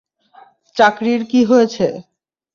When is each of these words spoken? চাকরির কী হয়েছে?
চাকরির 0.75 1.21
কী 1.31 1.41
হয়েছে? 1.49 1.87